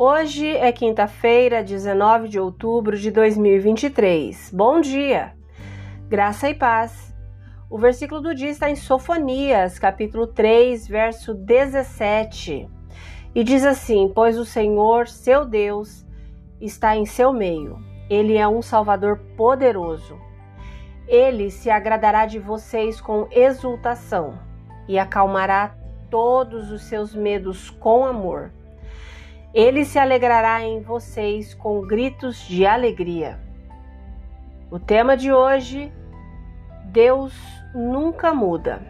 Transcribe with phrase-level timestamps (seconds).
[0.00, 4.52] Hoje é quinta-feira, 19 de outubro de 2023.
[4.54, 5.32] Bom dia!
[6.08, 7.12] Graça e paz.
[7.68, 12.68] O versículo do dia está em Sofonias, capítulo 3, verso 17.
[13.34, 16.06] E diz assim: Pois o Senhor, seu Deus,
[16.60, 17.76] está em seu meio.
[18.08, 20.16] Ele é um Salvador poderoso.
[21.08, 24.47] Ele se agradará de vocês com exultação
[24.88, 25.74] e acalmará
[26.10, 28.50] todos os seus medos com amor.
[29.52, 33.38] Ele se alegrará em vocês com gritos de alegria.
[34.70, 35.92] O tema de hoje:
[36.86, 37.34] Deus
[37.74, 38.82] nunca muda.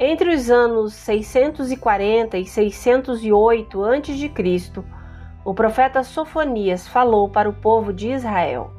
[0.00, 4.84] Entre os anos 640 e 608 a.C.,
[5.44, 8.70] o profeta Sofonias falou para o povo de Israel.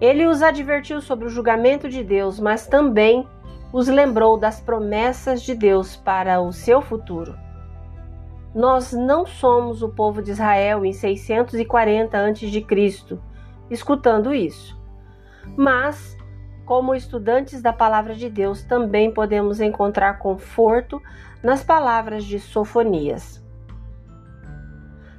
[0.00, 3.28] Ele os advertiu sobre o julgamento de Deus, mas também
[3.74, 7.36] os lembrou das promessas de Deus para o seu futuro.
[8.54, 13.18] Nós não somos o povo de Israel em 640 a.C.,
[13.68, 14.80] escutando isso.
[15.56, 16.16] Mas,
[16.64, 21.02] como estudantes da palavra de Deus, também podemos encontrar conforto
[21.42, 23.44] nas palavras de Sofonias.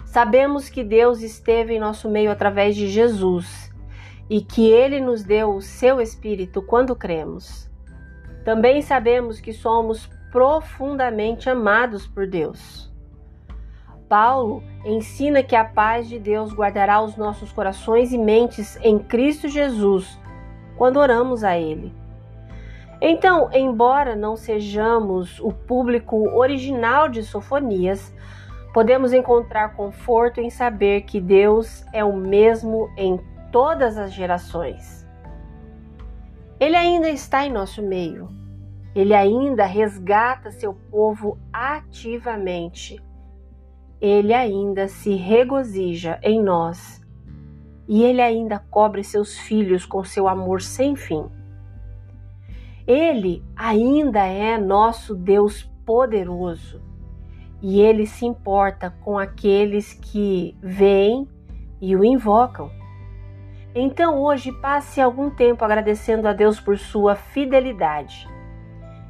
[0.06, 3.70] Sabemos que Deus esteve em nosso meio através de Jesus
[4.30, 7.75] e que ele nos deu o seu Espírito quando cremos.
[8.46, 12.94] Também sabemos que somos profundamente amados por Deus.
[14.08, 19.50] Paulo ensina que a paz de Deus guardará os nossos corações e mentes em Cristo
[19.50, 20.20] Jesus
[20.78, 21.92] quando oramos a Ele.
[23.02, 28.14] Então, embora não sejamos o público original de Sofonias,
[28.74, 33.20] podemos encontrar conforto em saber que Deus é o mesmo em
[33.52, 35.06] todas as gerações.
[36.60, 38.30] Ele ainda está em nosso meio.
[38.96, 43.02] Ele ainda resgata seu povo ativamente
[44.08, 47.02] ele ainda se regozija em nós
[47.88, 51.26] e ele ainda cobre seus filhos com seu amor sem fim.
[52.86, 56.82] Ele ainda é nosso Deus poderoso
[57.62, 61.28] e ele se importa com aqueles que veem
[61.82, 62.70] e o invocam.
[63.78, 68.26] Então hoje passe algum tempo agradecendo a Deus por sua fidelidade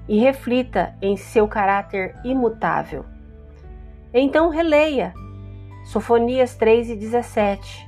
[0.08, 3.06] e reflita em seu caráter imutável.
[4.12, 5.14] Então releia
[5.84, 7.88] Sofonias 3 e 17.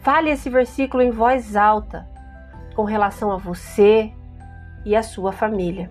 [0.00, 2.06] Fale esse versículo em voz alta
[2.76, 4.12] com relação a você
[4.84, 5.90] e a sua família.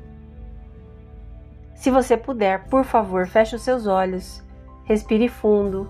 [1.74, 4.46] Se você puder, por favor, feche os seus olhos,
[4.86, 5.90] respire fundo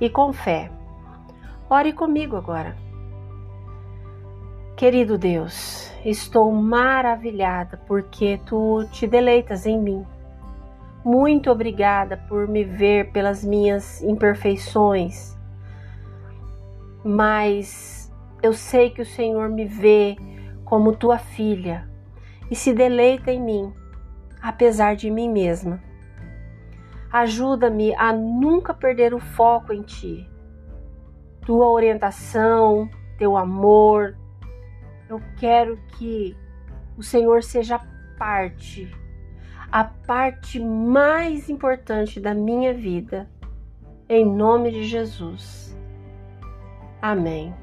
[0.00, 0.70] e com fé.
[1.68, 2.87] Ore comigo agora.
[4.78, 10.06] Querido Deus, estou maravilhada porque tu te deleitas em mim.
[11.04, 15.36] Muito obrigada por me ver pelas minhas imperfeições,
[17.04, 18.08] mas
[18.40, 20.16] eu sei que o Senhor me vê
[20.64, 21.90] como tua filha
[22.48, 23.74] e se deleita em mim,
[24.40, 25.82] apesar de mim mesma.
[27.10, 30.30] Ajuda-me a nunca perder o foco em ti.
[31.44, 32.88] Tua orientação,
[33.18, 34.14] teu amor.
[35.08, 36.36] Eu quero que
[36.96, 37.80] o Senhor seja
[38.18, 38.90] parte
[39.70, 43.28] a parte mais importante da minha vida.
[44.08, 45.76] Em nome de Jesus.
[47.02, 47.54] Amém.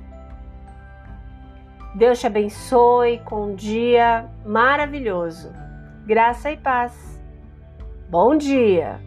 [1.95, 5.51] Deus te abençoe com um dia maravilhoso.
[6.05, 7.19] Graça e paz.
[8.09, 8.99] Bom dia!